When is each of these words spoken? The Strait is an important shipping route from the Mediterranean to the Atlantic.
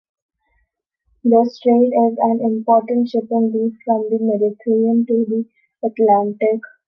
The 1.23 1.47
Strait 1.53 1.73
is 1.93 2.17
an 2.23 2.39
important 2.43 3.09
shipping 3.09 3.51
route 3.53 3.77
from 3.85 4.01
the 4.09 4.17
Mediterranean 4.19 5.05
to 5.05 5.25
the 5.29 5.87
Atlantic. 5.87 6.61